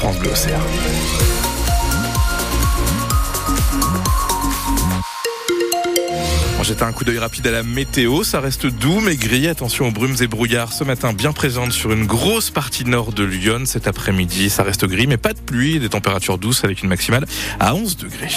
France 0.00 0.18
Bleu. 0.18 0.30
On 6.58 6.62
jette 6.62 6.80
un 6.80 6.90
coup 6.92 7.04
d'œil 7.04 7.18
rapide 7.18 7.46
à 7.48 7.50
la 7.50 7.62
météo. 7.62 8.24
Ça 8.24 8.40
reste 8.40 8.64
doux 8.64 9.00
mais 9.00 9.16
gris. 9.16 9.46
Attention 9.46 9.88
aux 9.88 9.90
brumes 9.90 10.16
et 10.22 10.26
brouillards 10.26 10.72
ce 10.72 10.84
matin 10.84 11.12
bien 11.12 11.34
présentes 11.34 11.72
sur 11.72 11.92
une 11.92 12.06
grosse 12.06 12.48
partie 12.48 12.86
nord 12.86 13.12
de 13.12 13.24
Lyon. 13.24 13.66
Cet 13.66 13.86
après-midi, 13.86 14.48
ça 14.48 14.62
reste 14.62 14.86
gris 14.86 15.06
mais 15.06 15.18
pas 15.18 15.34
de 15.34 15.40
pluie. 15.40 15.78
Des 15.78 15.90
températures 15.90 16.38
douces 16.38 16.64
avec 16.64 16.82
une 16.82 16.88
maximale 16.88 17.26
à 17.58 17.74
11 17.74 17.98
degrés. 17.98 18.32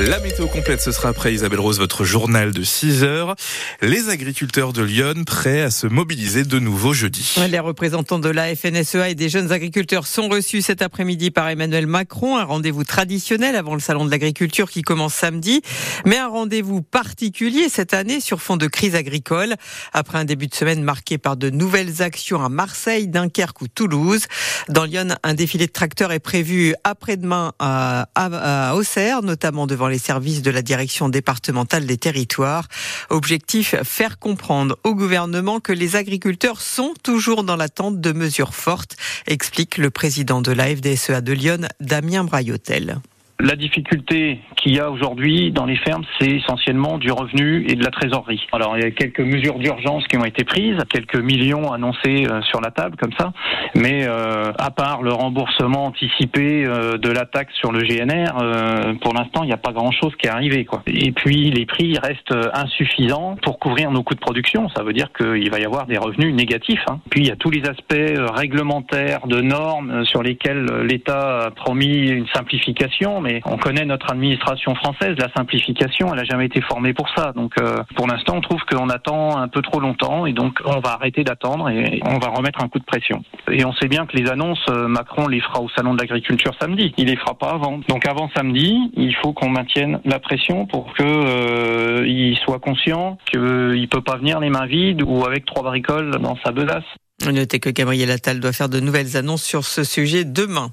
La 0.00 0.18
météo 0.18 0.48
complète, 0.48 0.80
ce 0.80 0.90
sera 0.90 1.10
après 1.10 1.32
Isabelle 1.32 1.60
Rose, 1.60 1.78
votre 1.78 2.02
journal 2.02 2.50
de 2.50 2.64
6 2.64 3.04
heures. 3.04 3.36
Les 3.80 4.08
agriculteurs 4.08 4.72
de 4.72 4.82
Lyon 4.82 5.22
prêts 5.24 5.62
à 5.62 5.70
se 5.70 5.86
mobiliser 5.86 6.42
de 6.42 6.58
nouveau 6.58 6.92
jeudi. 6.92 7.36
Les 7.48 7.60
représentants 7.60 8.18
de 8.18 8.28
la 8.28 8.56
FNSEA 8.56 9.10
et 9.10 9.14
des 9.14 9.28
jeunes 9.28 9.52
agriculteurs 9.52 10.08
sont 10.08 10.28
reçus 10.28 10.62
cet 10.62 10.82
après-midi 10.82 11.30
par 11.30 11.48
Emmanuel 11.48 11.86
Macron. 11.86 12.36
Un 12.36 12.42
rendez-vous 12.42 12.82
traditionnel 12.82 13.54
avant 13.54 13.74
le 13.74 13.80
salon 13.80 14.04
de 14.04 14.10
l'agriculture 14.10 14.68
qui 14.68 14.82
commence 14.82 15.14
samedi. 15.14 15.62
Mais 16.04 16.18
un 16.18 16.28
rendez-vous 16.28 16.82
particulier 16.82 17.68
cette 17.68 17.94
année 17.94 18.18
sur 18.18 18.42
fond 18.42 18.56
de 18.56 18.66
crise 18.66 18.96
agricole. 18.96 19.54
Après 19.92 20.18
un 20.18 20.24
début 20.24 20.48
de 20.48 20.54
semaine 20.56 20.82
marqué 20.82 21.18
par 21.18 21.36
de 21.36 21.50
nouvelles 21.50 22.02
actions 22.02 22.44
à 22.44 22.48
Marseille, 22.48 23.06
Dunkerque 23.06 23.60
ou 23.60 23.68
Toulouse. 23.68 24.26
Dans 24.68 24.86
Lyon, 24.86 25.14
un 25.22 25.34
défilé 25.34 25.68
de 25.68 25.72
tracteurs 25.72 26.10
est 26.10 26.18
prévu 26.18 26.74
après-demain 26.82 27.52
à, 27.60 28.08
à 28.16 28.74
Auxerre, 28.74 29.22
notamment 29.22 29.68
devant 29.68 29.83
les 29.88 29.98
services 29.98 30.42
de 30.42 30.50
la 30.50 30.62
direction 30.62 31.08
départementale 31.08 31.86
des 31.86 31.98
territoires. 31.98 32.68
Objectif, 33.10 33.74
faire 33.82 34.18
comprendre 34.18 34.78
au 34.84 34.94
gouvernement 34.94 35.60
que 35.60 35.72
les 35.72 35.96
agriculteurs 35.96 36.60
sont 36.60 36.94
toujours 37.02 37.44
dans 37.44 37.56
l'attente 37.56 38.00
de 38.00 38.12
mesures 38.12 38.54
fortes, 38.54 38.96
explique 39.26 39.78
le 39.78 39.90
président 39.90 40.40
de 40.40 40.52
la 40.52 40.66
FDSEA 40.74 41.20
de 41.20 41.32
Lyon, 41.32 41.68
Damien 41.80 42.24
Braillotel. 42.24 43.00
La 43.40 43.56
difficulté 43.56 44.38
qu'il 44.56 44.76
y 44.76 44.78
a 44.78 44.92
aujourd'hui 44.92 45.50
dans 45.50 45.66
les 45.66 45.74
fermes, 45.76 46.04
c'est 46.20 46.30
essentiellement 46.30 46.98
du 46.98 47.10
revenu 47.10 47.66
et 47.68 47.74
de 47.74 47.82
la 47.82 47.90
trésorerie. 47.90 48.46
Alors 48.52 48.76
il 48.76 48.84
y 48.84 48.86
a 48.86 48.92
quelques 48.92 49.20
mesures 49.20 49.58
d'urgence 49.58 50.06
qui 50.06 50.16
ont 50.16 50.24
été 50.24 50.44
prises, 50.44 50.78
quelques 50.88 51.16
millions 51.16 51.72
annoncés 51.72 52.26
euh, 52.30 52.42
sur 52.42 52.60
la 52.60 52.70
table 52.70 52.96
comme 52.96 53.12
ça, 53.18 53.32
mais 53.74 54.06
euh, 54.06 54.52
à 54.56 54.70
part 54.70 55.02
le 55.02 55.12
remboursement 55.12 55.86
anticipé 55.86 56.64
euh, 56.64 56.96
de 56.96 57.10
la 57.10 57.26
taxe 57.26 57.52
sur 57.54 57.72
le 57.72 57.80
GNR, 57.80 58.98
pour 59.00 59.14
l'instant 59.14 59.42
il 59.42 59.46
n'y 59.46 59.52
a 59.52 59.56
pas 59.56 59.72
grand-chose 59.72 60.14
qui 60.14 60.28
est 60.28 60.30
arrivé. 60.30 60.64
Et 60.86 61.10
puis 61.10 61.50
les 61.50 61.66
prix 61.66 61.98
restent 61.98 62.36
insuffisants 62.52 63.36
pour 63.42 63.58
couvrir 63.58 63.90
nos 63.90 64.04
coûts 64.04 64.14
de 64.14 64.20
production. 64.20 64.68
Ça 64.76 64.84
veut 64.84 64.92
dire 64.92 65.08
qu'il 65.12 65.50
va 65.50 65.58
y 65.58 65.64
avoir 65.64 65.86
des 65.86 65.98
revenus 65.98 66.32
négatifs. 66.34 66.84
Hein. 66.88 67.00
Puis 67.10 67.22
il 67.22 67.26
y 67.26 67.32
a 67.32 67.36
tous 67.36 67.50
les 67.50 67.62
aspects 67.68 68.20
réglementaires, 68.36 69.26
de 69.26 69.40
normes 69.40 70.04
sur 70.04 70.22
lesquels 70.22 70.64
l'État 70.84 71.46
a 71.46 71.50
promis 71.50 72.08
une 72.08 72.28
simplification 72.28 73.23
mais 73.24 73.40
on 73.46 73.56
connaît 73.56 73.84
notre 73.86 74.12
administration 74.12 74.74
française, 74.74 75.16
la 75.18 75.32
simplification, 75.34 76.08
elle 76.12 76.18
n'a 76.18 76.24
jamais 76.24 76.46
été 76.46 76.60
formée 76.60 76.92
pour 76.92 77.08
ça. 77.16 77.32
Donc 77.32 77.54
euh, 77.58 77.78
pour 77.96 78.06
l'instant, 78.06 78.36
on 78.36 78.40
trouve 78.40 78.60
qu'on 78.70 78.88
attend 78.90 79.38
un 79.38 79.48
peu 79.48 79.62
trop 79.62 79.80
longtemps 79.80 80.26
et 80.26 80.32
donc 80.32 80.60
on 80.64 80.78
va 80.80 80.92
arrêter 80.92 81.24
d'attendre 81.24 81.70
et 81.70 82.00
on 82.04 82.18
va 82.18 82.28
remettre 82.28 82.62
un 82.62 82.68
coup 82.68 82.78
de 82.78 82.84
pression. 82.84 83.22
Et 83.50 83.64
on 83.64 83.72
sait 83.72 83.88
bien 83.88 84.06
que 84.06 84.16
les 84.16 84.30
annonces, 84.30 84.64
euh, 84.68 84.86
Macron 84.86 85.26
les 85.26 85.40
fera 85.40 85.60
au 85.60 85.68
salon 85.70 85.94
de 85.94 86.00
l'agriculture 86.00 86.52
samedi. 86.60 86.92
Il 86.98 87.06
les 87.06 87.16
fera 87.16 87.34
pas 87.34 87.50
avant. 87.50 87.80
Donc 87.88 88.06
avant 88.06 88.30
samedi, 88.36 88.92
il 88.94 89.14
faut 89.16 89.32
qu'on 89.32 89.48
maintienne 89.48 90.00
la 90.04 90.18
pression 90.18 90.66
pour 90.66 90.92
que 90.94 91.02
euh, 91.02 92.34
soit 92.44 92.58
conscient 92.58 93.16
qu'il 93.30 93.88
peut 93.88 94.02
pas 94.02 94.16
venir 94.16 94.40
les 94.40 94.50
mains 94.50 94.66
vides 94.66 95.02
ou 95.02 95.24
avec 95.24 95.46
trois 95.46 95.62
bricoles 95.62 96.10
dans 96.20 96.36
sa 96.44 96.52
besace. 96.52 96.84
Notez 97.32 97.60
que 97.60 97.70
Gabriel 97.70 98.10
Attal 98.10 98.40
doit 98.40 98.52
faire 98.52 98.68
de 98.68 98.80
nouvelles 98.80 99.16
annonces 99.16 99.44
sur 99.44 99.64
ce 99.64 99.84
sujet 99.84 100.24
demain. 100.24 100.72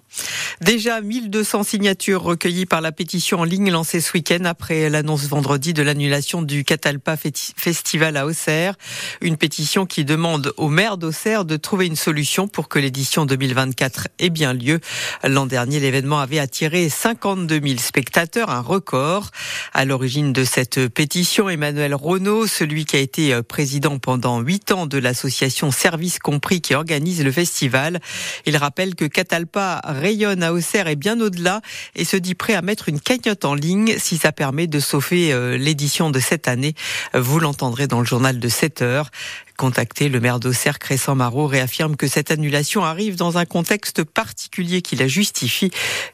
Déjà 0.61 1.01
1200 1.01 1.63
signatures 1.63 2.21
recueillies 2.21 2.67
par 2.67 2.81
la 2.81 2.91
pétition 2.91 3.39
en 3.39 3.45
ligne 3.45 3.71
lancée 3.71 3.99
ce 3.99 4.13
week-end 4.13 4.45
après 4.45 4.91
l'annonce 4.91 5.25
vendredi 5.27 5.73
de 5.73 5.81
l'annulation 5.81 6.43
du 6.43 6.63
Catalpa 6.63 7.17
Festival 7.17 8.15
à 8.15 8.27
Auxerre. 8.27 8.75
Une 9.21 9.37
pétition 9.37 9.87
qui 9.87 10.05
demande 10.05 10.53
au 10.57 10.69
maire 10.69 10.97
d'Auxerre 10.97 11.45
de 11.45 11.57
trouver 11.57 11.87
une 11.87 11.95
solution 11.95 12.47
pour 12.47 12.69
que 12.69 12.77
l'édition 12.77 13.25
2024 13.25 14.09
ait 14.19 14.29
bien 14.29 14.53
lieu. 14.53 14.79
L'an 15.23 15.47
dernier, 15.47 15.79
l'événement 15.79 16.19
avait 16.19 16.37
attiré 16.37 16.89
52 16.89 17.59
000 17.59 17.79
spectateurs, 17.79 18.51
un 18.51 18.61
record. 18.61 19.31
À 19.73 19.83
l'origine 19.83 20.31
de 20.31 20.43
cette 20.43 20.89
pétition, 20.89 21.49
Emmanuel 21.49 21.95
Renault, 21.95 22.45
celui 22.45 22.85
qui 22.85 22.97
a 22.97 22.99
été 22.99 23.41
président 23.41 23.97
pendant 23.97 24.41
huit 24.41 24.71
ans 24.71 24.85
de 24.85 24.99
l'association 24.99 25.71
Service 25.71 26.19
Compris 26.19 26.61
qui 26.61 26.75
organise 26.75 27.23
le 27.23 27.31
festival. 27.31 27.99
Il 28.45 28.57
rappelle 28.57 28.93
que 28.93 29.05
Catalpa 29.05 29.81
rayonne 29.85 30.50
Auxerre 30.51 30.87
et 30.87 30.95
bien 30.95 31.19
au-delà 31.19 31.61
et 31.95 32.05
se 32.05 32.17
dit 32.17 32.35
prêt 32.35 32.53
à 32.53 32.61
mettre 32.61 32.89
une 32.89 32.99
cagnotte 32.99 33.45
en 33.45 33.53
ligne 33.53 33.95
si 33.97 34.17
ça 34.17 34.31
permet 34.31 34.67
de 34.67 34.79
sauver 34.79 35.33
euh, 35.33 35.57
l'édition 35.57 36.09
de 36.09 36.19
cette 36.19 36.47
année. 36.47 36.73
Vous 37.13 37.39
l'entendrez 37.39 37.87
dans 37.87 37.99
le 37.99 38.05
journal 38.05 38.39
de 38.39 38.49
7 38.49 38.81
heures. 38.81 39.09
Contacté, 39.57 40.09
le 40.09 40.19
maire 40.19 40.39
d'Auxerre, 40.39 40.79
Crescent 40.79 41.15
Marot, 41.15 41.45
réaffirme 41.45 41.95
que 41.95 42.07
cette 42.07 42.31
annulation 42.31 42.83
arrive 42.83 43.15
dans 43.15 43.37
un 43.37 43.45
contexte 43.45 44.03
particulier 44.03 44.81
qui 44.81 44.95
la 44.95 45.07
justifie, 45.07 45.71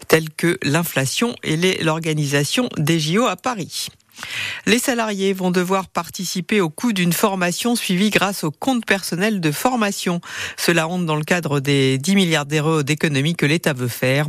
tel 0.08 0.30
que 0.30 0.58
l'inflation 0.64 1.36
et 1.44 1.82
l'organisation 1.82 2.70
des 2.78 3.00
JO 3.00 3.26
à 3.26 3.38
Paris. 3.38 3.88
Les 4.66 4.80
salariés 4.80 5.34
vont 5.34 5.52
devoir 5.52 5.88
participer 5.88 6.62
au 6.62 6.70
coût 6.70 6.94
d'une 6.94 7.14
formation 7.14 7.76
suivie 7.76 8.10
grâce 8.10 8.44
au 8.44 8.52
compte 8.52 8.86
personnel 8.86 9.42
de 9.42 9.52
formation. 9.52 10.22
Cela 10.58 10.86
rentre 10.86 11.06
dans 11.06 11.16
le 11.16 11.24
cadre 11.24 11.60
des 11.60 11.98
10 11.98 12.16
milliards 12.16 12.46
d'euros 12.46 12.84
d'économies 12.84 13.36
que 13.36 13.46
l'État 13.46 13.74
veut 13.74 13.88
faire 13.88 14.28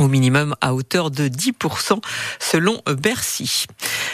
au 0.00 0.08
minimum 0.08 0.54
à 0.60 0.74
hauteur 0.74 1.10
de 1.10 1.28
10% 1.28 2.00
selon 2.38 2.80
Bercy. 2.86 3.66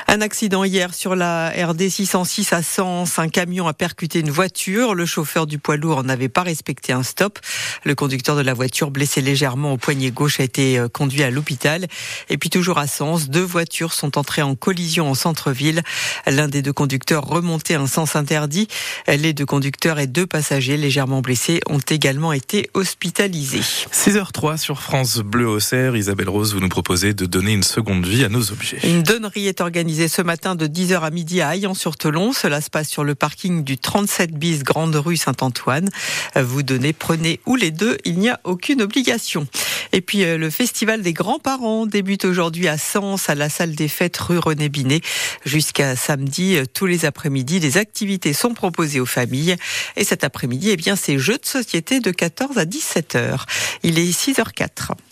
Un 0.06 0.20
accident 0.20 0.64
hier 0.64 0.94
sur 0.94 1.16
la 1.16 1.50
RD 1.50 1.88
606 1.88 2.52
à 2.52 2.62
Sens. 2.62 3.18
Un 3.18 3.28
camion 3.28 3.66
a 3.66 3.72
percuté 3.72 4.20
une 4.20 4.30
voiture. 4.30 4.94
Le 4.94 5.06
chauffeur 5.06 5.46
du 5.46 5.58
poids 5.58 5.76
lourd 5.76 6.04
n'avait 6.04 6.28
pas 6.28 6.42
respecté 6.42 6.92
un 6.92 7.02
stop. 7.02 7.38
Le 7.84 7.94
conducteur 7.94 8.36
de 8.36 8.42
la 8.42 8.54
voiture, 8.54 8.90
blessé 8.90 9.22
légèrement 9.22 9.72
au 9.72 9.76
poignet 9.76 10.10
gauche, 10.10 10.40
a 10.40 10.44
été 10.44 10.78
euh, 10.78 10.88
conduit 10.88 11.22
à 11.22 11.30
l'hôpital. 11.30 11.86
Et 12.28 12.36
puis 12.36 12.50
toujours 12.50 12.78
à 12.78 12.86
Sens, 12.86 13.28
deux 13.28 13.42
voitures 13.42 13.92
sont 13.92 14.18
entrées 14.18 14.42
en 14.42 14.54
collision 14.54 15.08
en 15.08 15.14
centre-ville. 15.14 15.82
L'un 16.26 16.48
des 16.48 16.62
deux 16.62 16.72
conducteurs 16.72 17.24
remontait 17.24 17.74
un 17.74 17.86
sens 17.86 18.14
interdit. 18.14 18.68
Les 19.08 19.32
deux 19.32 19.46
conducteurs 19.46 19.98
et 19.98 20.06
deux 20.06 20.26
passagers 20.26 20.76
légèrement 20.76 21.22
blessés 21.22 21.60
ont 21.68 21.80
également 21.90 22.32
été 22.32 22.68
hospitalisés. 22.74 23.60
6h03 23.92 24.58
sur 24.58 24.80
France 24.82 25.18
Bleu 25.18 25.48
au 25.48 25.58
Isabelle 25.94 26.28
Rose, 26.28 26.54
vous 26.54 26.60
nous 26.60 26.68
proposez 26.68 27.14
de 27.14 27.26
donner 27.26 27.52
une 27.52 27.62
seconde 27.62 28.06
vie 28.06 28.24
à 28.24 28.28
nos 28.28 28.52
objets. 28.52 28.78
Une 28.84 29.02
donnerie 29.02 29.46
est 29.46 29.60
organisée 29.60 29.93
ce 29.94 30.22
matin 30.22 30.56
de 30.56 30.66
10h 30.66 31.00
à 31.00 31.10
midi 31.10 31.40
à 31.40 31.54
Aillan-sur-Thelon. 31.54 32.32
Cela 32.32 32.60
se 32.60 32.68
passe 32.68 32.88
sur 32.88 33.04
le 33.04 33.14
parking 33.14 33.62
du 33.62 33.78
37 33.78 34.32
bis 34.32 34.64
Grande 34.64 34.96
Rue 34.96 35.16
Saint-Antoine. 35.16 35.88
Vous 36.34 36.62
donnez, 36.64 36.92
prenez 36.92 37.38
ou 37.46 37.54
les 37.54 37.70
deux, 37.70 37.98
il 38.04 38.18
n'y 38.18 38.28
a 38.28 38.40
aucune 38.42 38.82
obligation. 38.82 39.46
Et 39.92 40.00
puis 40.00 40.24
euh, 40.24 40.36
le 40.36 40.50
festival 40.50 41.02
des 41.02 41.12
grands-parents 41.12 41.86
débute 41.86 42.24
aujourd'hui 42.24 42.66
à 42.66 42.76
Sens, 42.76 43.28
à 43.28 43.36
la 43.36 43.48
salle 43.48 43.76
des 43.76 43.86
fêtes 43.86 44.16
rue 44.16 44.38
René 44.38 44.68
Binet. 44.68 45.00
Jusqu'à 45.44 45.94
samedi, 45.94 46.56
euh, 46.56 46.64
tous 46.66 46.86
les 46.86 47.04
après-midi, 47.04 47.60
des 47.60 47.78
activités 47.78 48.32
sont 48.32 48.54
proposées 48.54 48.98
aux 48.98 49.06
familles. 49.06 49.54
Et 49.96 50.02
cet 50.02 50.24
après-midi, 50.24 50.70
eh 50.70 50.76
bien, 50.76 50.96
c'est 50.96 51.18
jeux 51.18 51.38
de 51.38 51.46
société 51.46 52.00
de 52.00 52.10
14 52.10 52.58
à 52.58 52.64
17 52.64 53.14
h 53.14 53.38
Il 53.84 54.00
est 54.00 54.10
6h04. 54.10 54.94